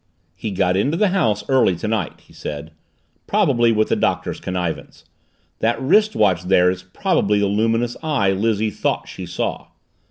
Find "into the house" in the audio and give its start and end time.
0.75-1.43